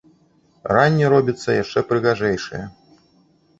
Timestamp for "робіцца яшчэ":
1.15-1.85